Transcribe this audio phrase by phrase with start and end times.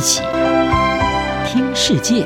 [0.00, 0.22] 一起
[1.44, 2.24] 听世界，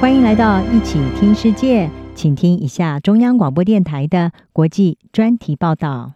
[0.00, 6.14] 欢迎来到一起听世界，请听一下中央广播电台的国际专题报道。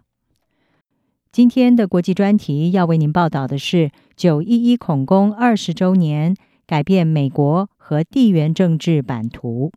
[1.31, 6.35] 今天的国际专题要为您报道的是九一一恐攻二十周年，
[6.67, 9.71] 改变美国和地缘政治版图。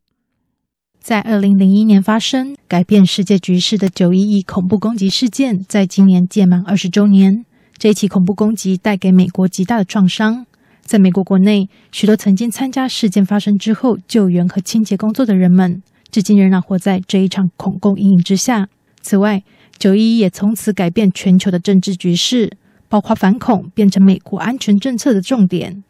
[1.02, 7.46] 在二零零一年发生、改变世界局势的九一一恐怖攻击事件，在今年届满二十周年。
[7.82, 10.46] 这一起恐怖攻击带给美国极大的创伤，
[10.84, 15.82] 在美国国内，许多曾经参加事件发生之后救援和清洁工作的人们，
[16.12, 18.70] 至今仍然活在这一场恐攻阴影之下。
[19.02, 19.44] 此外，
[19.80, 22.56] 九一一也从此改变全球的政治局势，
[22.88, 25.84] 包括反恐变成美国安全政策的重点，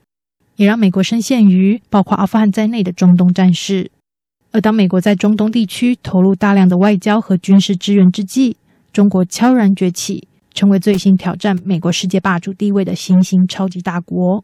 [0.56, 3.92] 也让美国深陷于包括阿富汗在内的中东战事。
[4.54, 8.56] 而当美国在中东地区投入大量的外交和军事支援之际，
[8.94, 14.44] 中国悄然崛起，成为最新挑战美国世界霸主地位的新兴超级大国。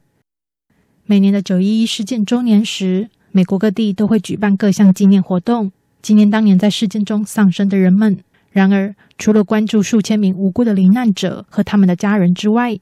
[1.05, 8.19] 每年的九一一事件周年时，美国各地都会举办各项纪念活动，纪念当年在事件中丧生的人们。
[8.51, 12.79] 然而，除了关注数千名无辜的罹难者和他们的家人之外，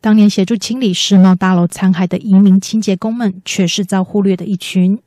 [0.00, 4.98] 当年协助清理世贸大楼残骸的移民清洁工们却是遭忽略的一群。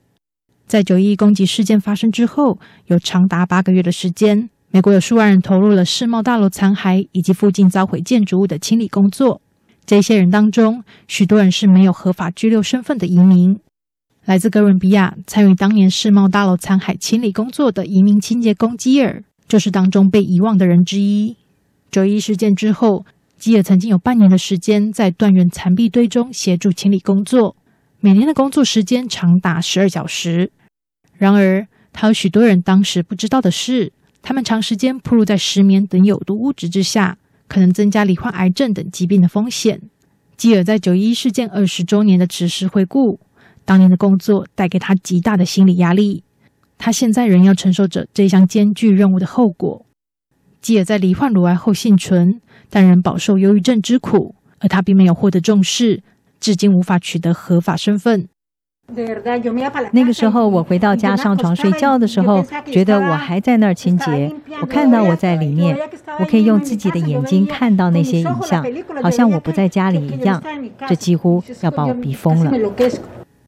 [0.68, 9.40] 在九一一攻击事件发生之后，有长达八个月的时间，美国有数万人投入了世贸大楼残骸以及附近遭毁建筑物的清理工作。
[9.86, 13.58] 这些人当中，许多人是没有合法居留身份的移民。
[14.26, 21.38] 来自哥伦比亚参与当年世贸大楼残骸清理工作的移民清洁工基尔，就是当中被遗忘的人之一。
[21.90, 23.06] 九一事件之后，
[23.38, 27.56] 基尔曾经有半年的时间在断垣残壁堆中协助清理工作。
[28.02, 30.52] 每年的工作时间长达十二小时。
[31.14, 33.94] 然而，他有许多人当时不知道的是，
[34.28, 39.80] 他们长时间暴露在石棉等有毒物质之下，可能增加罹患癌症等疾病的风险。
[40.36, 43.20] 基尔在九一事件二十周年的辞世回顾，
[43.66, 46.24] 当年的工作带给他极大的心理压力。
[46.80, 49.86] 他现在仍要承受着这项艰巨任务的后果。
[50.60, 52.42] 基尔在罹患乳癌后幸存，
[52.72, 56.02] 但仍饱受忧郁症之苦，而他并没有获得重视。
[56.40, 58.28] 至今无法取得合法身份。
[59.92, 64.32] 那个时候，我回到家上床睡觉的时候，觉得我还在那儿清洁。
[64.62, 65.76] 我看到我在里面，
[66.20, 68.64] 我可以用自己的眼睛看到那些影像，
[69.02, 70.42] 好像我不在家里一样。
[70.88, 72.52] 这几乎要把我逼疯了。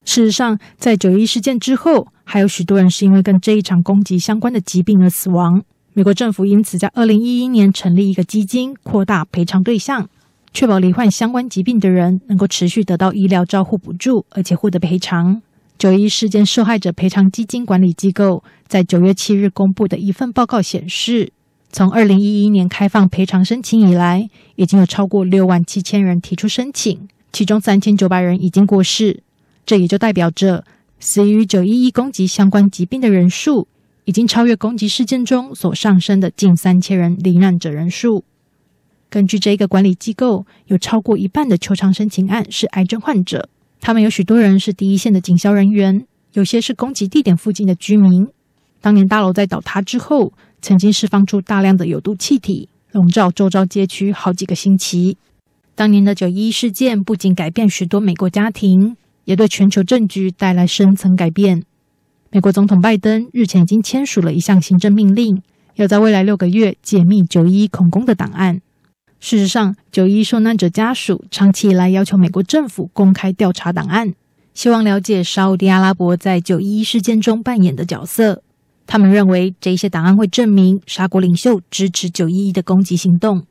[0.03, 5.61] 事实上，在九一事件之后，还有许多人是因为跟这一场攻击相关的疾病而死亡。
[5.93, 10.09] 美国政府因此在二零一一年成立一个基金，扩大赔偿对象。
[10.57, 15.39] 确保罹患相关疾病的人能够持续得到医疗照护补助，而且获得赔偿。
[15.77, 21.31] 九一事件受害者赔偿基金管理机构在九月七日公布的一份报告显示，
[21.71, 29.21] 从二零一一年开放赔偿申请以来，已经有超过六万七千人提出申请，其中三千九百人已经过世。
[29.63, 30.65] 这也就代表着
[30.99, 33.67] 死于九一一攻击相关疾病的人数，
[34.05, 38.23] 已经超越攻击事件中所上升的近三千人罹难者人数。
[39.09, 48.27] 根据这个管理机构，有超过一半的求偿申请案是癌症患者，他们有许多人是第一线的警消人员，有些是攻击地点附近的居民。
[48.81, 55.17] 当年大楼在倒塌之后，曾经释放出大量的有毒气体，笼罩周遭街区好几个星期。
[55.73, 61.63] 当年的九一一事件不仅改变许多美国家庭，也对全球政局带来深层改变。
[62.29, 65.41] 美国总统拜登日前已经签署了一项行政命令，
[65.75, 68.61] 要在未来六个月解密九一一恐攻的档案。
[69.19, 74.13] 事实上，九一受难者家属长期以来要求美国政府公开调查档案，
[74.53, 78.43] 希望了解沙乌地阿拉伯在九一一事件中扮演的角色。
[78.85, 83.43] 他们认为这些档案会证明沙国领袖支持九一一的攻击行动。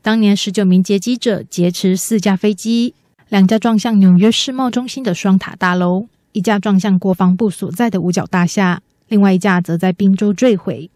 [0.00, 2.94] 当年十九名劫机者劫持四架飞机，
[3.28, 10.90] 两架撞向纽约世贸中心的双塔大楼，一架撞向国防部所在的五角大厦，另外一架则在宾州坠毁。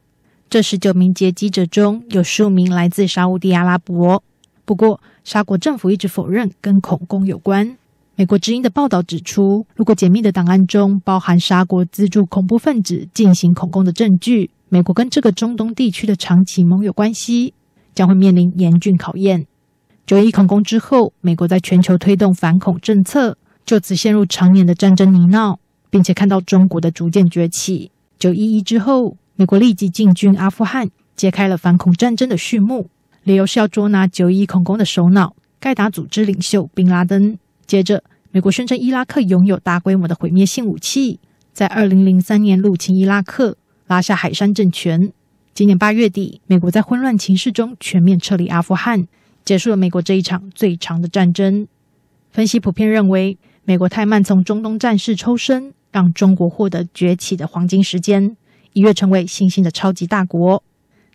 [0.49, 4.23] 这十九名劫机者中有十五名来自沙乌地阿拉伯，
[4.65, 7.77] 不过沙国政府一直否认跟恐攻有关。
[8.15, 17.53] 美国之音的报道指出，如果解密的档案中包含沙国资助恐怖分子进行恐攻的证据，美国跟这个中东地区的长期盟友关系
[17.93, 19.49] 将会面临严峻考验。
[20.07, 23.37] 九一恐攻之后，美国在全球推动反恐政策，
[23.67, 25.57] 就此陷入长年的战争泥淖，
[25.91, 27.91] 并且看到中国的逐渐崛起。
[28.17, 29.17] 九一一之后。
[29.39, 32.89] 美国立即进军阿富汗，揭开了反恐战争的序幕，
[33.23, 37.37] 理由是要捉拿九一恐攻的首脑盖达组织领袖宾拉登。
[37.67, 41.21] 接着，美国宣称伊拉克拥有大规模的毁灭性武器，
[41.53, 45.13] 在二零零三年入侵伊拉克，拉下海珊政权。
[45.53, 49.07] 今年八月底，美国在混乱情势中全面撤离阿富汗，
[49.45, 51.69] 结束了美国这一场最长的战争。
[52.31, 58.37] 分析普遍认为，美国太慢从中东战事抽身，让中国获得崛起的黄金时间，
[58.77, 60.63] 一跃成为新兴的超级大国。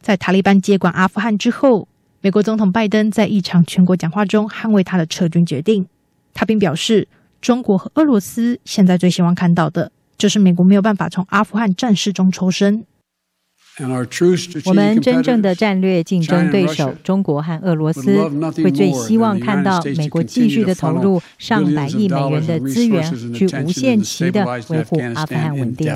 [0.02, 1.88] 在塔利班接管阿富汗之后，
[2.20, 5.86] 美国总统拜登在一场全国讲话中捍卫他的撤军决定。
[6.34, 7.08] 他并表示，
[7.40, 12.84] 中国和俄罗斯现在最希望看到的就是美国没有办法从阿富汗战事中抽身。
[14.66, 18.18] 我们真正的战略竞争对手中国和俄罗斯
[18.56, 23.04] 会最希望看到美国继续的投入上百亿美元的资源，
[23.36, 25.94] 去无限期的维护阿富汗稳定。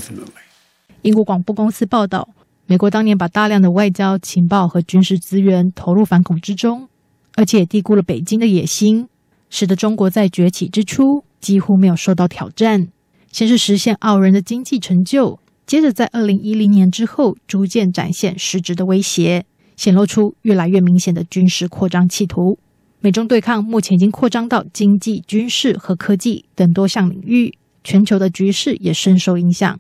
[1.06, 2.30] 英国广播公司报道，
[2.66, 6.90] 美国当年把大量的外交、情报和军事资源投入反恐之中，
[7.36, 9.08] 而且低估了北京的野心，
[9.52, 12.88] 使得中国在崛起之初几乎没有受到挑战，
[13.32, 15.38] 先是实现傲人的经济成就。
[15.68, 19.46] 接着，在二零一零年之后，逐渐展现实质的威胁，
[19.78, 22.58] 显露出越来越明显的军事扩张企图。
[23.00, 27.54] 美中对抗目前已经扩张到经济、军事和科技等多项领域，
[27.84, 29.80] 全球的局势也深受影响。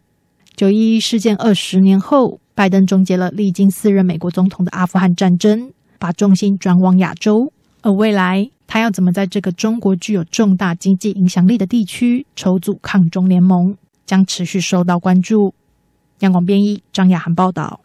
[0.55, 7.51] 九一一事件二十年后，拜登终结了历经四任美国总统的阿富汗战争，把重心转往亚洲。
[7.81, 13.75] 而未来，他要怎么在这个中国具有重大经济影响力的地区筹组抗中联盟，
[14.05, 15.53] 将持续受到关注。
[16.19, 17.81] 央广编译张雅涵报道。